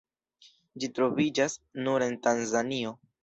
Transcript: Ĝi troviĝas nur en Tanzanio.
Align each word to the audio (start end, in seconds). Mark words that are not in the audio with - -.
Ĝi 0.83 0.89
troviĝas 0.99 1.57
nur 1.87 2.07
en 2.09 2.17
Tanzanio. 2.29 2.99